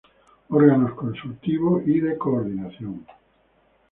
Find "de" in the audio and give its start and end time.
1.99-2.17